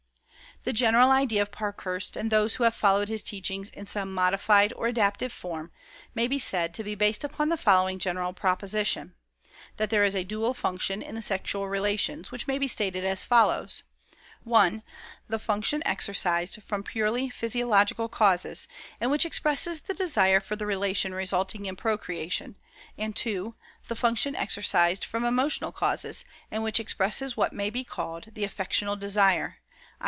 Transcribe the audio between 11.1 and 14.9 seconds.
the sexual relations, which may be stated as follows: (1)